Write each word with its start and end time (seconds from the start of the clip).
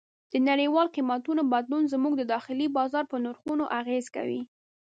د 0.31 0.33
نړیوالو 0.49 0.93
قیمتونو 0.95 1.41
بدلون 1.53 1.83
زموږ 1.93 2.13
د 2.17 2.23
داخلي 2.33 2.67
بازار 2.77 3.03
په 3.11 3.17
نرخونو 3.23 3.63
اغېز 3.79 4.05
کوي. 4.15 4.41